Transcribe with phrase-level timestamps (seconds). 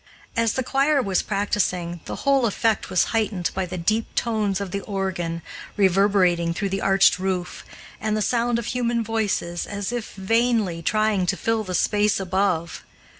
[0.35, 4.71] As the choir was practicing, the whole effect was heightened by the deep tones of
[4.71, 5.43] the organ
[5.77, 7.63] reverberating through the arched roof,
[7.99, 12.19] and the sound of human voices as if vainly trying to fill the vast space
[12.19, 12.83] above.